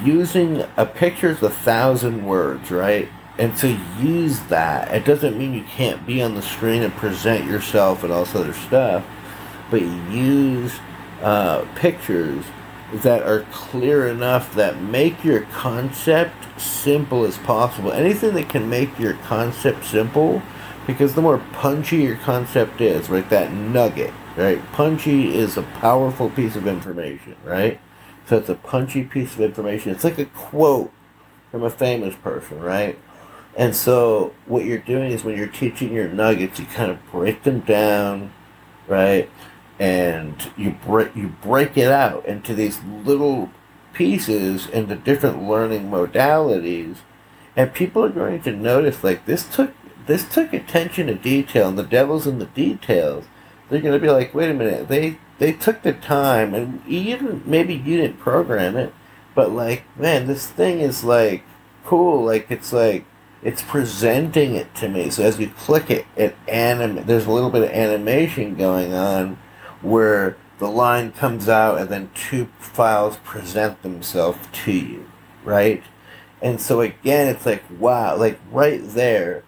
Using 0.04 0.66
a 0.78 0.86
picture 0.86 1.30
is 1.30 1.42
a 1.42 1.50
thousand 1.50 2.26
words, 2.26 2.72
right? 2.72 3.10
and 3.38 3.58
so 3.58 3.76
use 4.00 4.40
that. 4.42 4.94
It 4.94 5.06
doesn't 5.06 5.38
mean 5.38 5.54
you 5.54 5.64
can't 5.64 6.06
be 6.06 6.22
on 6.22 6.36
the 6.36 6.42
screen 6.42 6.84
and 6.84 6.94
present 6.94 7.50
yourself 7.50 8.04
and 8.04 8.14
all 8.14 8.26
this 8.26 8.36
other 8.36 8.54
stuff, 8.54 9.04
but 9.72 9.82
use 9.82 10.74
uh, 11.22 11.66
pictures 11.76 12.46
that 13.02 13.24
are 13.24 13.46
clear 13.52 14.08
enough 14.08 14.54
that 14.56 14.82
make 14.82 15.24
your 15.24 15.42
concept 15.42 16.62
simple 16.62 17.26
as 17.26 17.38
possible. 17.40 17.92
Anything 17.92 18.36
that 18.36 18.50
can 18.50 18.70
make 18.70 19.00
your 19.00 19.14
concept 19.16 19.86
simple, 19.86 20.42
because 20.86 21.16
the 21.16 21.22
more 21.22 21.40
punchy 21.54 21.98
your 21.98 22.18
concept 22.18 22.82
is, 22.82 23.10
right, 23.10 23.28
that 23.30 23.52
nugget, 23.52 24.14
right? 24.36 24.62
Punchy 24.74 25.36
is 25.36 25.58
a 25.58 25.64
powerful 25.64 26.30
piece 26.30 26.56
of 26.56 26.68
information, 26.68 27.36
right? 27.44 27.80
So 28.28 28.38
it's 28.38 28.50
a 28.50 28.56
punchy 28.56 29.04
piece 29.04 29.34
of 29.34 29.42
information. 29.42 29.92
It's 29.92 30.04
like 30.04 30.20
a 30.20 30.26
quote 30.26 30.92
from 31.52 31.64
a 31.64 31.70
famous 31.70 32.16
person, 32.16 32.60
right? 32.60 32.98
And 33.56 33.76
so 33.76 34.34
what 34.46 34.66
you're 34.66 34.78
doing 34.78 35.12
is 35.12 35.24
when 35.24 35.38
you're 35.38 35.48
teaching 35.48 35.94
your 35.94 36.08
nuggets, 36.08 36.60
you 36.60 36.66
kind 36.66 36.92
of 36.92 37.00
break 37.12 37.44
them 37.44 37.60
down, 37.62 38.32
right? 38.88 39.30
And 39.80 40.52
you 40.56 40.78
break 40.86 41.16
you 41.16 41.30
break 41.42 41.78
it 41.78 41.92
out 41.92 42.26
into 42.26 42.54
these 42.54 42.80
little 42.84 43.50
pieces 43.94 44.68
into 44.68 44.96
different 44.96 45.44
learning 45.48 45.90
modalities, 45.90 46.98
and 47.56 47.74
people 47.74 48.04
are 48.04 48.10
going 48.10 48.42
to 48.42 48.52
notice 48.52 49.04
like 49.04 49.26
this 49.26 49.46
took 49.48 49.74
this 50.06 50.28
took 50.28 50.54
attention 50.54 51.08
to 51.08 51.16
detail, 51.16 51.70
and 51.70 51.78
the 51.78 51.84
devil's 51.84 52.28
in 52.28 52.40
the 52.40 52.46
details. 52.46 53.26
They're 53.70 53.82
going 53.82 53.94
to 53.94 54.06
be 54.06 54.12
like, 54.12 54.34
wait 54.34 54.52
a 54.52 54.54
minute, 54.54 54.88
they 54.88 55.20
they 55.40 55.54
took 55.54 55.82
the 55.82 55.94
time, 55.94 56.54
and 56.54 56.84
didn't 56.86 57.48
maybe 57.48 57.74
you 57.74 57.98
didn't 57.98 58.20
program 58.20 58.76
it, 58.76 58.94
but 59.36 59.52
like 59.52 59.84
man, 59.98 60.28
this 60.28 60.48
thing 60.48 60.80
is 60.80 61.04
like 61.04 61.44
cool, 61.86 62.26
like 62.26 62.50
it's 62.50 62.74
like 62.74 63.06
it's 63.42 63.62
presenting 63.62 64.56
it 64.56 64.74
to 64.76 64.90
me. 64.90 65.10
So 65.10 65.24
as 65.24 65.40
you 65.40 65.50
click 65.50 65.90
it, 65.90 66.06
it 66.16 66.36
anim- 66.48 67.06
there's 67.06 67.26
a 67.26 67.32
little 67.32 67.50
bit 67.50 67.64
of 67.64 67.70
animation 67.72 68.56
going 68.56 68.94
on 68.94 69.38
where 69.84 70.38
the 70.60 70.68
line 70.68 71.12
comes 71.12 71.50
out 71.50 71.78
and 71.78 71.90
then 71.90 72.10
two 72.16 72.46
files 72.58 73.18
present 73.18 73.82
themselves 73.84 74.40
to 74.52 74.72
you, 74.72 75.10
right? 75.44 75.84
And 76.42 76.60
so 76.60 76.82
again, 76.82 77.28
it's 77.28 77.46
like, 77.46 77.64
wow, 77.80 78.18
like 78.18 78.40
right 78.52 78.82
there, 78.84 79.44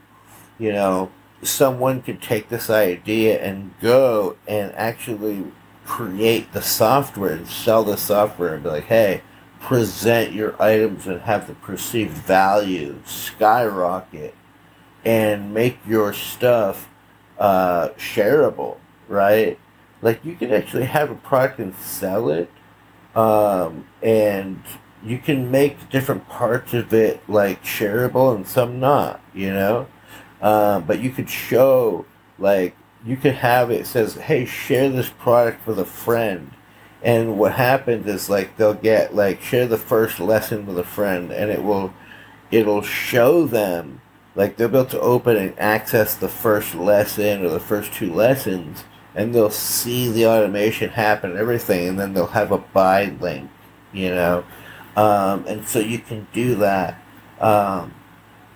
you 0.59 0.71
know, 0.71 1.11
someone 1.41 2.01
could 2.01 2.21
take 2.21 2.49
this 2.49 2.69
idea 2.69 3.41
and 3.41 3.73
go 3.81 4.37
and 4.47 4.73
actually 4.75 5.45
create 5.85 6.51
the 6.53 6.61
software 6.61 7.33
and 7.33 7.47
sell 7.47 7.83
the 7.83 7.97
software 7.97 8.55
and 8.55 8.63
be 8.63 8.69
like, 8.69 8.85
hey, 8.85 9.21
present 9.59 10.33
your 10.33 10.61
items 10.61 11.07
and 11.07 11.21
have 11.21 11.47
the 11.47 11.53
perceived 11.55 12.11
value 12.11 12.99
skyrocket 13.05 14.33
and 15.03 15.53
make 15.53 15.77
your 15.87 16.13
stuff 16.13 16.89
uh, 17.37 17.89
shareable, 17.97 18.77
right? 19.07 19.59
Like 20.05 20.23
you 20.23 20.35
can 20.35 20.53
actually 20.53 20.85
have 20.85 21.09
a 21.09 21.15
product 21.15 21.57
and 21.57 21.75
sell 21.75 22.29
it, 22.29 22.47
um, 23.15 23.87
and 24.03 24.61
you 25.03 25.17
can 25.17 25.49
make 25.49 25.89
different 25.89 26.29
parts 26.29 26.75
of 26.75 26.93
it 26.93 27.27
like 27.27 27.63
shareable 27.63 28.35
and 28.35 28.47
some 28.47 28.79
not, 28.79 29.19
you 29.33 29.51
know. 29.51 29.87
Um, 30.43 30.83
but 30.83 30.99
you 30.99 31.09
could 31.09 31.27
show 31.27 32.05
like 32.37 32.75
you 33.03 33.17
could 33.17 33.33
have 33.33 33.71
it 33.71 33.87
says, 33.87 34.13
"Hey, 34.13 34.45
share 34.45 34.89
this 34.89 35.09
product 35.09 35.65
with 35.65 35.79
a 35.79 35.85
friend." 35.85 36.51
and 37.03 37.37
what 37.37 37.53
happens 37.53 38.07
is 38.07 38.29
like 38.29 38.57
they'll 38.57 38.73
get 38.73 39.15
like 39.15 39.41
share 39.41 39.67
the 39.67 39.77
first 39.77 40.19
lesson 40.19 40.65
with 40.65 40.79
a 40.79 40.83
friend 40.83 41.31
and 41.31 41.51
it 41.51 41.63
will 41.63 41.93
it'll 42.51 42.81
show 42.81 43.45
them 43.45 44.01
like 44.33 44.57
they'll 44.57 44.69
be 44.69 44.77
able 44.77 44.89
to 44.89 44.99
open 44.99 45.35
and 45.35 45.59
access 45.59 46.15
the 46.15 46.27
first 46.29 46.73
lesson 46.73 47.45
or 47.45 47.49
the 47.49 47.59
first 47.59 47.93
two 47.93 48.11
lessons 48.11 48.85
and 49.15 49.33
they'll 49.33 49.49
see 49.49 50.11
the 50.11 50.25
automation 50.25 50.89
happen 50.89 51.31
and 51.31 51.39
everything 51.39 51.87
and 51.87 51.99
then 51.99 52.13
they'll 52.13 52.27
have 52.27 52.51
a 52.51 52.57
buy 52.57 53.05
link 53.19 53.49
you 53.93 54.09
know 54.09 54.43
um, 54.95 55.45
and 55.47 55.67
so 55.67 55.79
you 55.79 55.99
can 55.99 56.27
do 56.33 56.55
that 56.55 57.01
um, 57.39 57.93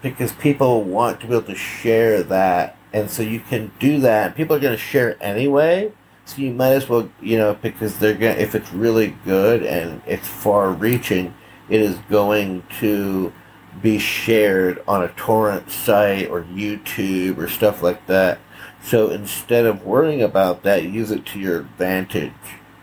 because 0.01 0.31
people 0.33 0.83
want 0.83 1.19
to 1.19 1.27
be 1.27 1.33
able 1.33 1.45
to 1.45 1.55
share 1.55 2.23
that 2.23 2.77
and 2.93 3.09
so 3.09 3.23
you 3.23 3.39
can 3.39 3.71
do 3.79 3.99
that 3.99 4.35
people 4.35 4.55
are 4.55 4.59
going 4.59 4.75
to 4.75 4.81
share 4.81 5.17
anyway 5.21 5.91
so 6.29 6.43
you 6.43 6.53
might 6.53 6.73
as 6.73 6.87
well, 6.87 7.09
you 7.21 7.39
know, 7.39 7.55
because 7.55 7.97
they're 7.97 8.13
going 8.13 8.37
if 8.37 8.53
it's 8.53 8.71
really 8.71 9.15
good 9.25 9.63
and 9.63 9.99
it's 10.05 10.27
far 10.27 10.69
reaching, 10.69 11.33
it 11.69 11.81
is 11.81 11.97
going 12.07 12.61
to 12.79 13.33
be 13.81 13.97
shared 13.97 14.83
on 14.87 15.03
a 15.03 15.07
torrent 15.09 15.71
site 15.71 16.29
or 16.29 16.43
YouTube 16.43 17.39
or 17.39 17.47
stuff 17.47 17.81
like 17.81 18.05
that. 18.05 18.37
So 18.83 19.09
instead 19.09 19.65
of 19.65 19.85
worrying 19.85 20.21
about 20.21 20.63
that, 20.63 20.83
use 20.83 21.11
it 21.11 21.25
to 21.27 21.39
your 21.39 21.59
advantage. 21.59 22.33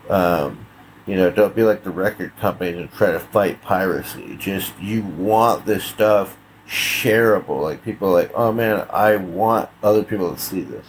Um, 0.09 0.65
you 1.05 1.15
know, 1.15 1.31
don't 1.31 1.55
be 1.55 1.63
like 1.63 1.83
the 1.83 1.91
record 1.91 2.35
companies 2.37 2.77
and 2.77 2.91
try 2.91 3.11
to 3.11 3.19
fight 3.19 3.61
piracy. 3.61 4.35
Just 4.37 4.77
you 4.79 5.03
want 5.03 5.65
this 5.65 5.83
stuff 5.83 6.37
shareable. 6.67 7.61
Like 7.61 7.83
people 7.83 8.11
like, 8.11 8.31
oh 8.35 8.51
man, 8.51 8.85
I 8.89 9.15
want 9.15 9.69
other 9.81 10.03
people 10.03 10.33
to 10.33 10.39
see 10.39 10.61
this. 10.61 10.85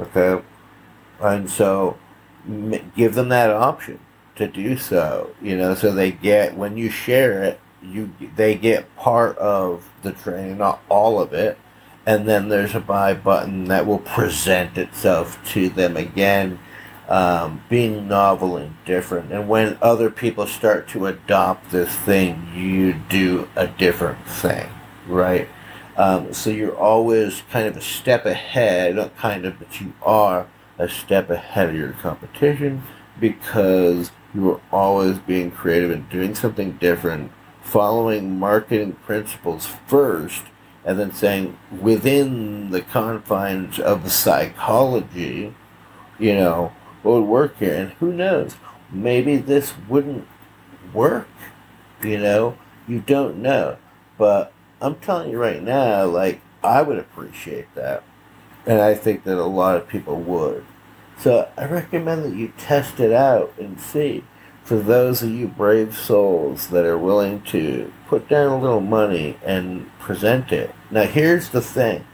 Okay 0.00 0.42
and 1.20 1.50
so 1.50 1.96
give 2.96 3.14
them 3.14 3.28
that 3.28 3.50
option 3.50 3.98
to 4.36 4.46
do 4.46 4.76
so 4.76 5.30
you 5.40 5.56
know 5.56 5.74
so 5.74 5.92
they 5.92 6.12
get 6.12 6.56
when 6.56 6.76
you 6.76 6.90
share 6.90 7.42
it 7.42 7.60
you 7.82 8.12
they 8.36 8.54
get 8.54 8.94
part 8.96 9.36
of 9.38 9.88
the 10.02 10.12
training 10.12 10.58
not 10.58 10.80
all 10.88 11.20
of 11.20 11.32
it 11.32 11.58
and 12.06 12.28
then 12.28 12.48
there's 12.48 12.74
a 12.74 12.80
buy 12.80 13.12
button 13.12 13.64
that 13.64 13.86
will 13.86 13.98
present 13.98 14.78
itself 14.78 15.38
to 15.50 15.68
them 15.68 15.96
again 15.96 16.58
um, 17.08 17.62
being 17.68 18.08
novel 18.08 18.56
and 18.56 18.74
different. 18.84 19.32
And 19.32 19.48
when 19.48 19.78
other 19.80 20.10
people 20.10 20.46
start 20.46 20.88
to 20.88 21.06
adopt 21.06 21.70
this 21.70 21.94
thing 21.94 22.48
you 22.54 22.94
do 22.94 23.48
a 23.56 23.66
different 23.66 24.26
thing 24.26 24.68
right? 25.06 25.48
Um, 25.96 26.34
so 26.34 26.50
you're 26.50 26.76
always 26.76 27.42
kind 27.50 27.66
of 27.66 27.76
a 27.76 27.80
step 27.80 28.26
ahead 28.26 28.96
not 28.96 29.16
kind 29.16 29.44
of 29.46 29.58
but 29.58 29.80
you 29.80 29.94
are 30.02 30.46
a 30.78 30.88
step 30.88 31.30
ahead 31.30 31.70
of 31.70 31.74
your 31.74 31.92
competition 31.92 32.82
because 33.18 34.10
you 34.34 34.50
are 34.50 34.60
always 34.70 35.18
being 35.18 35.50
creative 35.50 35.90
and 35.90 36.08
doing 36.10 36.34
something 36.34 36.72
different, 36.72 37.32
following 37.62 38.38
marketing 38.38 38.92
principles 39.06 39.66
first, 39.86 40.42
and 40.86 41.00
then 41.00 41.12
saying 41.12 41.58
within 41.80 42.70
the 42.70 42.80
confines 42.80 43.80
of 43.80 44.10
psychology, 44.10 45.52
you 46.18 46.32
know, 46.32 46.72
what 47.02 47.20
would 47.20 47.28
work 47.28 47.58
here. 47.58 47.74
And 47.74 47.90
who 47.94 48.12
knows? 48.12 48.56
Maybe 48.90 49.36
this 49.36 49.74
wouldn't 49.88 50.28
work. 50.94 51.28
You 52.00 52.18
know, 52.18 52.56
you 52.86 53.00
don't 53.00 53.38
know. 53.38 53.78
But 54.16 54.52
I'm 54.80 54.94
telling 54.96 55.30
you 55.30 55.38
right 55.38 55.62
now, 55.62 56.06
like, 56.06 56.40
I 56.62 56.82
would 56.82 56.98
appreciate 56.98 57.74
that. 57.74 58.04
And 58.64 58.80
I 58.80 58.94
think 58.94 59.24
that 59.24 59.38
a 59.38 59.44
lot 59.44 59.76
of 59.76 59.88
people 59.88 60.20
would. 60.20 60.64
So 61.18 61.48
I 61.56 61.66
recommend 61.66 62.24
that 62.24 62.36
you 62.36 62.52
test 62.58 63.00
it 63.00 63.12
out 63.12 63.52
and 63.58 63.80
see. 63.80 64.22
For 64.66 64.80
those 64.80 65.22
of 65.22 65.30
you 65.30 65.46
brave 65.46 65.96
souls 65.96 66.70
that 66.70 66.84
are 66.84 66.98
willing 66.98 67.40
to 67.42 67.92
put 68.08 68.28
down 68.28 68.50
a 68.50 68.58
little 68.58 68.80
money 68.80 69.38
and 69.44 69.88
present 70.00 70.50
it. 70.50 70.74
Now, 70.90 71.04
here's 71.04 71.50
the 71.50 71.60
thing 71.60 72.04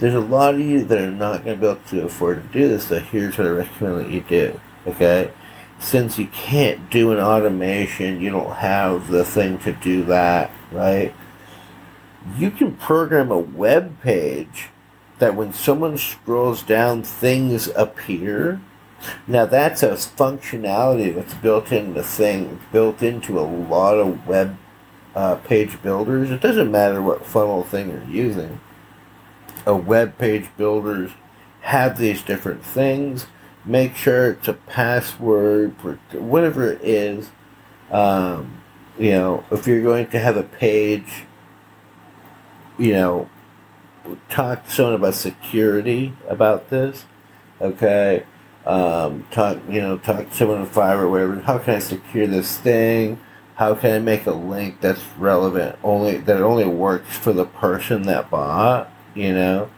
there's 0.00 0.14
a 0.14 0.20
lot 0.20 0.54
of 0.54 0.60
you 0.60 0.82
that 0.82 0.98
are 0.98 1.08
not 1.08 1.44
going 1.44 1.60
to 1.60 1.60
be 1.60 1.70
able 1.70 1.80
to 1.90 2.06
afford 2.06 2.42
to 2.42 2.58
do 2.58 2.66
this, 2.66 2.88
so 2.88 2.98
here's 2.98 3.38
what 3.38 3.46
I 3.46 3.50
recommend 3.50 4.00
that 4.00 4.10
you 4.10 4.22
do. 4.22 4.60
Okay? 4.88 5.30
Since 5.78 6.18
you 6.18 6.26
can't 6.26 6.90
do 6.90 7.12
an 7.12 7.20
automation, 7.20 8.20
you 8.20 8.30
don't 8.30 8.56
have 8.56 9.06
the 9.06 9.24
thing 9.24 9.58
to 9.60 9.72
do 9.72 10.02
that, 10.06 10.50
right? 10.72 11.14
You 12.36 12.50
can 12.50 12.74
program 12.74 13.30
a 13.30 13.38
web 13.38 14.02
page 14.02 14.70
that 15.20 15.36
when 15.36 15.52
someone 15.52 15.96
scrolls 15.96 16.64
down, 16.64 17.04
things 17.04 17.68
appear. 17.68 18.60
Now 19.26 19.46
that's 19.46 19.82
a 19.82 19.90
functionality 19.90 21.14
that's 21.14 21.34
built 21.34 21.72
into 21.72 22.02
thing, 22.02 22.60
built 22.72 23.02
into 23.02 23.38
a 23.38 23.42
lot 23.42 23.94
of 23.94 24.26
web 24.26 24.56
uh, 25.14 25.36
page 25.36 25.82
builders. 25.82 26.30
It 26.30 26.40
doesn't 26.40 26.70
matter 26.70 27.02
what 27.02 27.26
funnel 27.26 27.62
thing 27.62 27.90
you're 27.90 28.04
using. 28.04 28.60
A 29.66 29.74
web 29.74 30.18
page 30.18 30.48
builders 30.56 31.12
have 31.62 31.98
these 31.98 32.22
different 32.22 32.64
things. 32.64 33.26
Make 33.64 33.94
sure 33.94 34.32
it's 34.32 34.48
a 34.48 34.54
password, 34.54 35.72
whatever 36.12 36.72
it 36.72 36.80
is. 36.82 37.30
Um, 37.90 38.62
you 38.98 39.12
know, 39.12 39.44
if 39.50 39.66
you're 39.66 39.82
going 39.82 40.08
to 40.08 40.18
have 40.18 40.36
a 40.36 40.42
page, 40.42 41.24
you 42.78 42.92
know, 42.92 43.28
talk 44.28 44.64
to 44.64 44.70
someone 44.70 44.94
about 44.94 45.14
security 45.14 46.14
about 46.28 46.70
this. 46.70 47.04
Okay, 47.60 48.24
um, 48.66 49.26
talk 49.30 49.58
you 49.68 49.80
know 49.80 49.98
talk 49.98 50.28
to 50.30 50.34
someone 50.34 50.58
on 50.58 50.66
Fiverr 50.68 51.02
or 51.02 51.08
whatever. 51.08 51.40
How 51.40 51.58
can 51.58 51.74
I 51.74 51.78
secure 51.78 52.26
this 52.26 52.58
thing? 52.58 53.20
how 53.60 53.74
can 53.74 53.92
I 53.92 53.98
make 53.98 54.24
a 54.24 54.32
link 54.32 54.80
that's 54.80 55.04
relevant 55.18 55.78
only 55.84 56.16
that 56.16 56.40
only 56.40 56.64
works 56.64 57.14
for 57.18 57.34
the 57.34 57.44
person 57.44 58.04
that 58.04 58.30
bought, 58.30 58.90
you 59.14 59.34
know? 59.34 59.70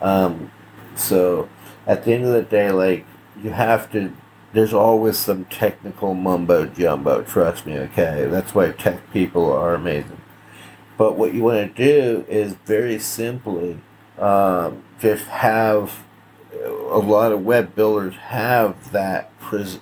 Um, 0.00 0.50
so 0.94 1.50
at 1.86 2.06
the 2.06 2.14
end 2.14 2.24
of 2.24 2.32
the 2.32 2.40
day, 2.40 2.70
like 2.70 3.04
you 3.42 3.50
have 3.50 3.92
to. 3.92 4.16
There's 4.54 4.72
always 4.72 5.18
some 5.18 5.44
technical 5.44 6.14
mumbo 6.14 6.64
jumbo. 6.64 7.24
Trust 7.24 7.66
me, 7.66 7.76
okay. 7.78 8.26
That's 8.30 8.54
why 8.54 8.70
tech 8.70 9.12
people 9.12 9.52
are 9.52 9.74
amazing. 9.74 10.22
But 10.96 11.18
what 11.18 11.34
you 11.34 11.42
want 11.42 11.76
to 11.76 11.84
do 11.84 12.24
is 12.30 12.54
very 12.64 12.98
simply 12.98 13.80
um, 14.18 14.82
just 14.98 15.26
have 15.26 16.05
a 16.64 16.98
lot 16.98 17.32
of 17.32 17.44
web 17.44 17.74
builders 17.74 18.14
have 18.16 18.92
that 18.92 19.38
pres- 19.38 19.80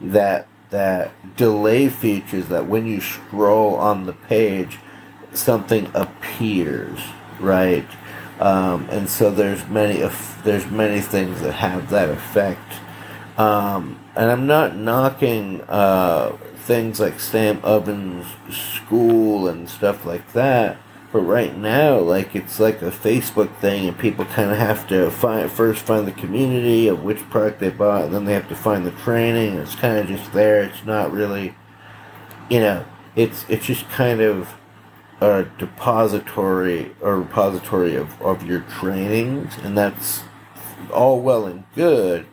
that 0.00 0.46
that 0.70 1.36
delay 1.36 1.88
features 1.88 2.48
that 2.48 2.66
when 2.66 2.86
you 2.86 3.00
scroll 3.00 3.76
on 3.76 4.06
the 4.06 4.12
page, 4.12 4.78
something 5.32 5.88
appears, 5.94 6.98
right? 7.38 7.86
Um, 8.40 8.88
and 8.90 9.08
so 9.08 9.30
there's 9.30 9.66
many 9.68 10.02
there's 10.42 10.66
many 10.66 11.00
things 11.00 11.40
that 11.42 11.52
have 11.52 11.90
that 11.90 12.10
effect. 12.10 12.80
Um, 13.38 14.00
and 14.16 14.30
I'm 14.30 14.46
not 14.46 14.76
knocking 14.76 15.60
uh, 15.62 16.36
things 16.56 17.00
like 17.00 17.20
Sam 17.20 17.60
Ovens 17.62 18.26
Skool 18.48 19.50
and 19.50 19.68
stuff 19.68 20.04
like 20.04 20.32
that. 20.32 20.78
But 21.14 21.22
right 21.22 21.56
now, 21.56 22.00
like 22.00 22.34
it's 22.34 22.58
like 22.58 22.82
a 22.82 22.90
Facebook 22.90 23.56
thing, 23.58 23.86
and 23.86 23.96
people 23.96 24.24
kind 24.24 24.50
of 24.50 24.58
have 24.58 24.88
to 24.88 25.12
find 25.12 25.48
first 25.48 25.82
find 25.82 26.08
the 26.08 26.12
community 26.12 26.88
of 26.88 27.04
which 27.04 27.18
product 27.30 27.60
they 27.60 27.70
bought, 27.70 28.06
and 28.06 28.12
then 28.12 28.24
they 28.24 28.32
have 28.32 28.48
to 28.48 28.56
find 28.56 28.84
the 28.84 28.90
training. 28.90 29.54
It's 29.58 29.76
kind 29.76 29.96
of 29.96 30.08
just 30.08 30.32
there. 30.32 30.64
It's 30.64 30.84
not 30.84 31.12
really, 31.12 31.54
you 32.50 32.58
know, 32.58 32.84
it's 33.14 33.44
it's 33.48 33.64
just 33.64 33.88
kind 33.90 34.20
of 34.20 34.56
a 35.20 35.44
depository 35.56 36.96
or 37.00 37.20
repository 37.20 37.94
of, 37.94 38.20
of 38.20 38.44
your 38.44 38.62
trainings, 38.62 39.56
and 39.62 39.78
that's 39.78 40.24
all 40.92 41.20
well 41.20 41.46
and 41.46 41.62
good. 41.76 42.26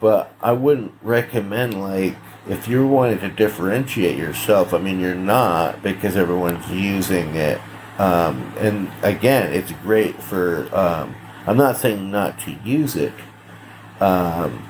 But 0.00 0.34
I 0.40 0.52
wouldn't 0.52 0.94
recommend 1.02 1.78
like 1.78 2.16
if 2.48 2.68
you're 2.68 2.86
wanting 2.86 3.18
to 3.18 3.28
differentiate 3.28 4.16
yourself. 4.16 4.72
I 4.72 4.78
mean, 4.78 4.98
you're 4.98 5.14
not 5.14 5.82
because 5.82 6.16
everyone's 6.16 6.70
using 6.70 7.34
it 7.34 7.60
um, 7.98 8.52
and 8.58 8.90
again, 9.02 9.52
it's 9.52 9.72
great 9.82 10.20
for. 10.22 10.68
Um, 10.74 11.14
I'm 11.46 11.56
not 11.56 11.76
saying 11.76 12.10
not 12.10 12.38
to 12.40 12.52
use 12.64 12.96
it, 12.96 13.12
um, 14.00 14.66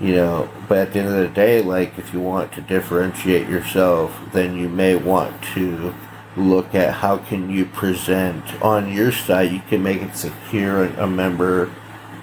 you 0.00 0.14
know, 0.14 0.48
but 0.68 0.78
at 0.78 0.92
the 0.92 1.00
end 1.00 1.08
of 1.08 1.16
the 1.16 1.28
day, 1.28 1.60
like 1.60 1.98
if 1.98 2.14
you 2.14 2.20
want 2.20 2.52
to 2.54 2.62
differentiate 2.62 3.46
yourself, 3.48 4.18
then 4.32 4.56
you 4.56 4.68
may 4.68 4.96
want 4.96 5.42
to 5.54 5.94
look 6.36 6.74
at 6.74 6.94
how 6.94 7.18
can 7.18 7.50
you 7.50 7.66
present 7.66 8.42
on 8.62 8.90
your 8.90 9.12
site. 9.12 9.52
You 9.52 9.60
can 9.68 9.82
make 9.82 10.00
it 10.00 10.16
secure 10.16 10.86
a 10.86 11.06
member 11.06 11.70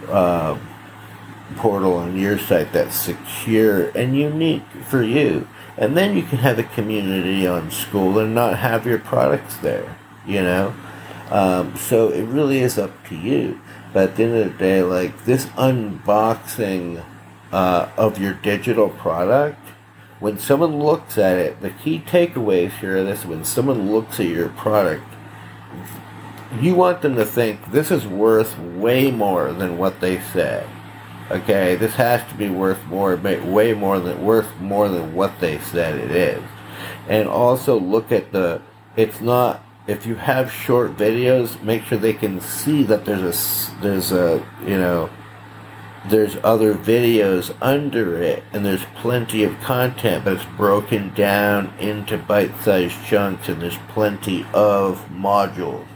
uh, 0.10 0.58
portal 1.58 1.93
on 1.93 2.17
your 2.17 2.39
site 2.39 2.74
that's 2.74 2.96
secure 2.96 3.89
and 3.89 4.17
unique 4.17 4.65
for 4.89 5.03
you. 5.03 5.48
And 5.77 5.96
then 5.96 6.17
you 6.17 6.24
can 6.24 6.39
have 6.39 6.58
a 6.60 6.63
community 6.63 7.48
on 7.48 7.70
Skool 7.70 8.22
and 8.22 8.34
not 8.34 8.58
have 8.58 8.86
your 8.86 9.00
products 9.00 9.58
there 9.58 9.96
you 10.25 10.41
know? 10.41 10.73
Um, 11.29 11.75
so 11.77 12.09
it 12.09 12.23
really 12.23 12.59
is 12.59 12.77
up 12.77 12.91
to 13.07 13.15
you. 13.15 13.59
But 13.93 14.09
at 14.09 14.15
the 14.15 14.23
end 14.23 14.35
of 14.35 14.51
the 14.51 14.57
day, 14.57 14.83
like 14.83 15.25
this 15.25 15.45
unboxing 15.47 17.03
uh, 17.51 17.89
of 17.97 18.19
your 18.19 18.33
digital 18.33 18.89
product, 18.89 19.57
when 20.19 20.37
someone 20.37 20.77
looks 20.79 21.17
at 21.17 21.37
it, 21.37 21.61
the 21.61 21.71
key 21.71 21.99
takeaways 21.99 22.71
here 22.79 22.97
are 22.97 23.03
this 23.03 23.25
when 23.25 23.43
someone 23.43 23.91
looks 23.91 24.19
at 24.19 24.27
your 24.27 24.49
product, 24.49 25.03
you 26.59 26.75
want 26.75 27.01
them 27.01 27.15
to 27.15 27.25
think 27.25 27.71
this 27.71 27.91
is 27.91 28.05
worth 28.05 28.57
way 28.59 29.09
more 29.09 29.51
than 29.51 29.77
what 29.77 29.99
they 29.99 30.19
said. 30.19 30.67
Okay, 31.31 31.75
this 31.75 31.93
has 31.95 32.27
to 32.29 32.35
be 32.35 32.49
worth 32.49 32.85
more, 32.87 33.15
way 33.15 33.73
more 33.73 33.99
than 33.99 34.23
worth 34.23 34.59
more 34.59 34.89
than 34.89 35.15
what 35.15 35.39
they 35.39 35.59
said 35.59 35.98
it 35.98 36.11
is. 36.11 36.43
And 37.07 37.27
also 37.27 37.79
look 37.79 38.11
at 38.11 38.33
the, 38.33 38.61
it's 38.98 39.22
not 39.22 39.63
if 39.87 40.05
you 40.05 40.15
have 40.15 40.51
short 40.51 40.96
videos, 40.96 41.61
make 41.63 41.83
sure 41.83 41.98
they 41.98 42.13
can 42.13 42.39
see 42.39 42.83
that 42.83 43.05
there's 43.05 43.22
a 43.22 43.81
there's 43.81 44.11
a 44.11 44.46
you 44.65 44.77
know 44.77 45.09
there's 46.07 46.37
other 46.44 46.74
videos 46.74 47.55
under 47.61 48.22
it, 48.22 48.44
and 48.53 48.65
there's 48.65 48.85
plenty 48.96 49.44
of 49.44 49.59
content, 49.61 50.24
but 50.24 50.33
it's 50.33 50.46
broken 50.57 51.13
down 51.13 51.74
into 51.79 52.17
bite-sized 52.17 53.05
chunks, 53.05 53.50
and 53.50 53.61
there's 53.61 53.77
plenty 53.89 54.46
of 54.53 55.07
modules. 55.09 55.87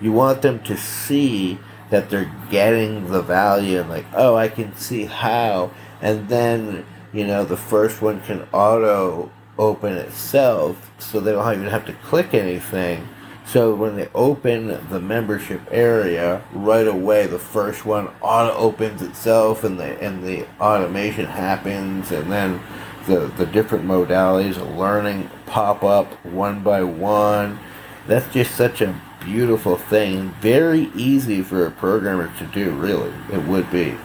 You 0.00 0.12
want 0.12 0.42
them 0.42 0.62
to 0.64 0.76
see 0.76 1.58
that 1.90 2.10
they're 2.10 2.32
getting 2.50 3.10
the 3.10 3.22
value, 3.22 3.80
and 3.80 3.88
like, 3.88 4.06
oh, 4.14 4.36
I 4.36 4.48
can 4.48 4.74
see 4.76 5.04
how, 5.04 5.70
and 6.00 6.28
then 6.28 6.86
you 7.12 7.26
know 7.26 7.44
the 7.44 7.56
first 7.56 8.00
one 8.00 8.20
can 8.22 8.46
auto 8.52 9.30
open 9.58 9.94
itself, 9.94 10.90
so 10.98 11.20
they 11.20 11.32
don't 11.32 11.54
even 11.54 11.68
have 11.68 11.86
to 11.86 11.92
click 11.92 12.34
anything 12.34 13.08
so 13.54 13.72
when 13.72 13.94
they 13.94 14.08
open 14.16 14.66
the 14.90 14.98
membership 14.98 15.60
area, 15.70 16.42
right 16.52 16.88
away 16.88 17.28
the 17.28 17.38
first 17.38 17.86
one 17.86 18.08
auto 18.20 18.52
opens 18.56 19.00
itself, 19.00 19.62
and 19.62 19.78
the 19.78 19.96
and 20.02 20.24
the 20.24 20.44
automation 20.60 21.26
happens, 21.26 22.10
and 22.10 22.32
then 22.32 22.60
the 23.06 23.32
the 23.36 23.46
different 23.46 23.84
modalities 23.84 24.56
of 24.56 24.76
learning 24.76 25.30
pop 25.46 25.84
up 25.84 26.08
one 26.26 26.64
by 26.64 26.82
one. 26.82 27.60
That's 28.08 28.26
just 28.34 28.56
such 28.56 28.80
a 28.80 29.00
beautiful 29.24 29.76
thing, 29.76 30.30
very 30.40 30.90
easy 30.96 31.40
for 31.40 31.64
a 31.64 31.70
programmer 31.70 32.36
to 32.38 32.46
do. 32.46 32.72
Really, 32.72 33.12
it 33.32 33.46
would 33.46 33.70
be. 33.70 33.96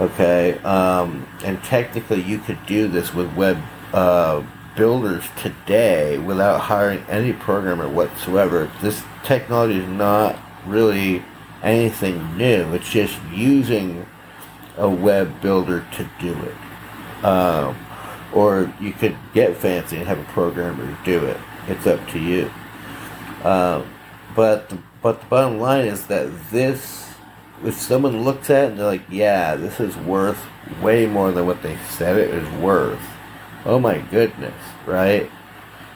Okay, 0.00 0.56
um, 0.60 1.28
and 1.44 1.62
technically 1.64 2.22
you 2.22 2.38
could 2.38 2.64
do 2.64 2.88
this 2.88 3.12
with 3.12 3.30
web. 3.34 3.58
Uh, 3.92 4.42
builders 4.76 5.24
today 5.36 6.18
without 6.18 6.60
hiring 6.60 7.02
any 7.08 7.32
programmer 7.32 7.88
whatsoever. 7.88 8.70
This 8.82 9.02
technology 9.24 9.78
is 9.78 9.88
not 9.88 10.38
really 10.66 11.24
anything 11.62 12.36
new. 12.36 12.72
It's 12.74 12.90
just 12.90 13.18
using 13.32 14.06
a 14.76 14.88
web 14.88 15.40
builder 15.40 15.84
to 15.94 16.10
do 16.20 16.34
it. 16.34 17.24
Um, 17.24 17.76
or 18.32 18.72
you 18.80 18.92
could 18.92 19.16
get 19.32 19.56
fancy 19.56 19.96
and 19.96 20.06
have 20.06 20.18
a 20.18 20.24
programmer 20.24 20.96
do 21.04 21.24
it. 21.24 21.38
It's 21.68 21.86
up 21.86 22.06
to 22.10 22.18
you. 22.18 22.50
Um, 23.42 23.90
but 24.34 24.68
the, 24.68 24.78
but 25.02 25.20
the 25.20 25.26
bottom 25.26 25.58
line 25.58 25.86
is 25.86 26.06
that 26.08 26.30
this, 26.50 27.14
if 27.64 27.74
someone 27.74 28.22
looks 28.22 28.50
at 28.50 28.64
it 28.64 28.70
and 28.70 28.78
they're 28.78 28.86
like, 28.86 29.04
yeah, 29.08 29.56
this 29.56 29.80
is 29.80 29.96
worth 29.96 30.44
way 30.82 31.06
more 31.06 31.32
than 31.32 31.46
what 31.46 31.62
they 31.62 31.76
said 31.88 32.16
it 32.16 32.30
is 32.30 32.48
worth 32.60 33.00
oh 33.66 33.78
my 33.78 33.98
goodness, 33.98 34.54
right? 34.86 35.30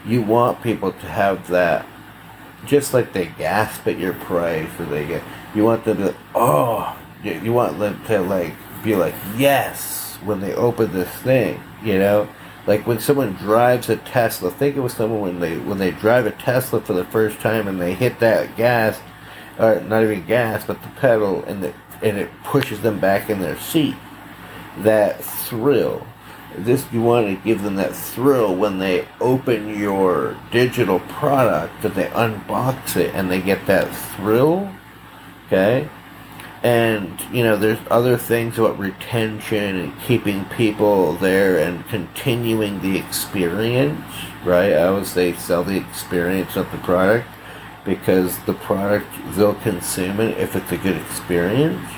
You 0.05 0.23
want 0.23 0.63
people 0.63 0.93
to 0.93 1.07
have 1.07 1.49
that, 1.49 1.87
just 2.67 2.93
like 2.93 3.13
they 3.13 3.27
gasp 3.27 3.87
at 3.87 3.99
your 3.99 4.15
price 4.15 4.69
or 4.79 4.85
they 4.87 5.07
get, 5.07 5.23
you 5.55 5.65
want 5.65 5.85
them 5.85 5.99
to, 5.99 6.15
oh, 6.35 6.99
you 7.23 7.53
want 7.53 7.79
them 7.79 8.03
to 8.07 8.21
like 8.21 8.55
be 8.83 8.97
like, 8.97 9.15
yes, 9.37 10.17
when 10.25 10.41
they 10.41 10.53
open 10.55 10.93
this 10.93 11.09
thing, 11.09 11.63
you 11.83 11.99
know? 11.99 12.29
Like 12.67 12.87
when 12.87 12.99
someone 12.99 13.33
drives 13.35 13.89
a 13.89 13.97
Tesla, 13.97 14.51
think 14.51 14.77
was 14.77 14.93
someone 14.93 15.21
when 15.21 15.41
they 15.41 15.57
when 15.59 15.79
they 15.79 15.93
drive 15.93 16.27
a 16.27 16.31
Tesla 16.31 16.81
for 16.81 16.93
the 16.93 17.07
first 17.07 17.41
time 17.41 17.67
and 17.67 17.81
they 17.81 17.95
hit 17.95 18.21
that 18.21 18.57
gas, 18.57 19.01
or 19.59 19.81
not 19.81 20.03
even 20.03 20.27
gas, 20.27 20.65
but 20.67 20.81
the 20.83 20.89
pedal, 20.89 21.43
and 21.45 21.63
the, 21.63 21.73
and 22.03 22.19
it 22.19 22.31
pushes 22.45 22.81
them 22.83 23.01
back 23.01 23.31
in 23.31 23.41
their 23.41 23.59
seat. 23.59 23.97
That 24.81 25.25
thrill, 25.25 26.07
this 26.57 26.85
you 26.93 27.03
want 27.03 27.27
to 27.27 27.45
give 27.45 27.63
them 27.63 27.77
that 27.77 27.95
thrill 27.95 28.55
when 28.55 28.79
they 28.79 29.07
open 29.21 29.79
your 29.79 30.37
digital 30.51 31.01
product 31.01 31.83
that 31.83 31.95
they 31.95 32.07
unbox 32.07 32.97
it 32.97 33.15
and 33.15 33.31
they 33.31 33.41
get 33.41 33.67
that 33.67 33.85
thrill 34.17 34.73
okay? 35.47 35.89
And 36.63 37.21
you 37.33 37.43
know 37.43 37.57
there's 37.57 37.79
other 37.91 38.17
things 38.17 38.59
about 38.59 38.79
retention 38.79 39.77
and 39.77 40.01
keeping 40.03 40.45
people 40.47 41.15
there 41.15 41.59
and 41.59 41.87
continuing 41.89 42.81
the 42.81 42.99
experience 42.99 44.05
right? 44.45 44.73
I 44.73 44.85
always 44.85 45.11
say 45.11 45.33
sell 45.35 45.65
the 45.65 45.77
experience 45.77 46.57
of 46.57 46.71
the 46.73 46.79
product 46.79 47.29
because 47.85 48.39
the 48.41 48.55
product 48.55 49.07
they'll 49.33 49.55
consume 49.55 50.21
it 50.21 50.39
if 50.39 50.55
it's 50.57 50.71
a 50.73 50.77
good 50.77 50.97
experience 50.97 51.89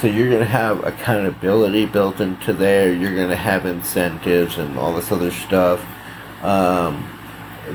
so 0.00 0.06
you're 0.06 0.28
going 0.28 0.40
to 0.40 0.44
have 0.44 0.84
accountability 0.84 1.86
built 1.86 2.20
into 2.20 2.52
there. 2.52 2.92
You're 2.92 3.16
going 3.16 3.30
to 3.30 3.36
have 3.36 3.66
incentives 3.66 4.56
and 4.58 4.78
all 4.78 4.94
this 4.94 5.10
other 5.10 5.32
stuff. 5.32 5.84
Um, 6.42 7.08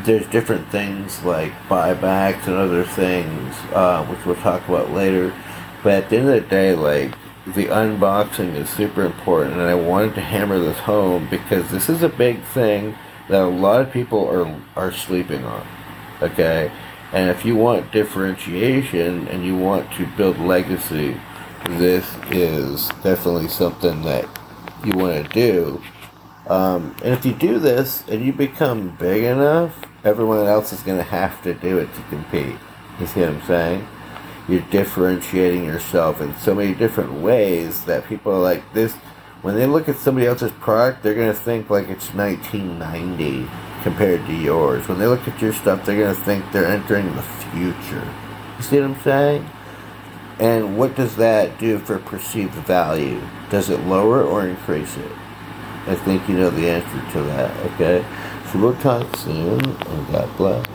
there's 0.06 0.26
different 0.28 0.70
things 0.70 1.22
like 1.24 1.52
buybacks 1.68 2.48
and 2.48 2.56
other 2.56 2.84
things, 2.84 3.56
uh, 3.74 4.06
which 4.06 4.26
we'll 4.26 4.36
talk 4.38 4.68
about 4.68 4.92
later. 4.92 5.34
But 5.84 6.04
at 6.04 6.10
the 6.10 6.18
end 6.18 6.30
of 6.30 6.44
the 6.44 6.50
day, 6.50 6.76
like 6.76 7.12
the 7.46 7.66
unboxing 7.66 8.56
is 8.56 8.70
super 8.70 9.04
important, 9.04 9.54
and 9.54 9.64
I 9.64 9.76
wanted 9.76 10.16
to 10.16 10.22
hammer 10.22 10.58
this 10.60 10.80
home 10.80 11.28
because 11.30 11.70
this 11.72 11.90
is 11.90 12.02
a 12.04 12.10
big 12.10 12.42
thing. 12.44 12.96
that 13.28 13.42
a 13.42 13.46
lot 13.46 13.82
of 13.82 13.92
people 13.92 14.28
are 14.30 14.62
are 14.76 14.92
sleeping 14.92 15.44
on. 15.44 15.66
Okay, 16.22 16.72
and 17.12 17.30
if 17.30 17.44
you 17.44 17.56
want 17.56 17.92
differentiation 17.92 19.28
and 19.28 19.46
you 19.46 19.58
want 19.58 19.92
to 19.94 20.08
build 20.18 20.40
legacy, 20.40 21.18
this 21.70 22.06
is 22.30 22.90
definitely 23.02 23.48
something 23.48 24.02
that 24.04 24.28
you 24.86 24.98
want 24.98 25.26
to 25.26 25.34
do. 25.34 25.82
Um, 26.48 26.96
and 27.04 27.14
if 27.14 27.26
you 27.26 27.34
do 27.34 27.58
this 27.58 28.04
and 28.10 28.24
you 28.24 28.34
become 28.34 28.96
big 28.98 29.24
enough, 29.24 29.74
everyone 30.04 30.46
else 30.46 30.74
is 30.74 30.82
going 30.82 30.98
to 30.98 31.04
have 31.04 31.42
to 31.44 31.54
do 31.54 31.78
it 31.78 31.94
to 31.94 32.02
compete. 32.04 32.58
You 33.00 33.08
see 33.08 33.22
what 33.22 33.30
I'm 33.30 33.42
saying? 33.44 33.88
You're 34.50 34.62
differentiating 34.62 35.64
yourself 35.64 36.20
in 36.20 36.36
so 36.36 36.54
many 36.54 36.74
different 36.74 37.14
ways 37.14 37.86
that 37.86 38.08
people 38.08 38.34
are 38.34 38.42
like 38.42 38.74
this. 38.74 38.94
When 39.42 39.56
they 39.56 39.66
look 39.66 39.88
at 39.88 39.96
somebody 39.96 40.28
else's 40.28 40.52
product, 40.52 41.02
they're 41.02 41.16
going 41.16 41.34
to 41.34 41.40
think 41.40 41.70
like 41.70 41.90
it's 41.90 42.14
1990 42.14 43.50
compared 43.84 44.26
to 44.26 44.34
yours. 44.34 44.88
When 44.88 45.00
they 45.00 45.08
look 45.08 45.26
at 45.28 45.42
your 45.42 45.54
stuff, 45.54 45.86
they're 45.86 46.00
going 46.00 46.16
to 46.16 46.22
think 46.22 46.44
they're 46.52 46.66
entering 46.66 47.16
the 47.16 47.22
future. 47.22 48.14
You 48.58 48.64
see 48.64 48.80
what 48.80 48.90
I'm 48.90 49.02
saying? 49.02 49.50
And 50.40 50.78
what 50.78 50.96
does 50.96 51.16
that 51.18 51.60
do 51.60 51.78
for 51.78 52.00
perceived 52.00 52.54
value? 52.54 53.22
Does 53.50 53.70
it 53.70 53.80
lower 53.82 54.24
or 54.24 54.48
increase 54.48 54.98
it? 54.98 55.12
I 55.86 55.96
think 55.96 56.28
you 56.30 56.38
know 56.38 56.50
the 56.50 56.70
answer 56.70 57.12
to 57.12 57.22
that, 57.24 57.56
okay? 57.74 58.06
Soon, 59.18 59.60
and 59.64 60.12
God 60.12 60.38
bless. 60.38 60.73